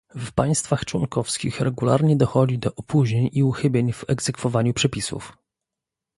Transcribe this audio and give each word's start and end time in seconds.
W 0.15 0.31
państwach 0.31 0.85
członkowskich 0.85 1.61
regularnie 1.61 2.15
dochodzi 2.17 2.59
do 2.59 2.75
opóźnień 2.75 3.29
i 3.33 3.43
uchybień 3.43 3.93
w 3.93 4.05
egzekwowaniu 4.09 4.73
przepisów 4.73 5.37